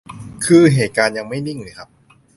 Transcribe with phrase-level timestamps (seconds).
[0.45, 1.89] คือ เหตุการณ์ยังไม่นิ่งเลยครับ